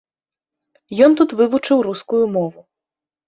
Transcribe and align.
Ён 1.07 1.11
тут 1.19 1.35
вывучыў 1.41 1.85
рускую 1.87 2.23
мову. 2.39 2.65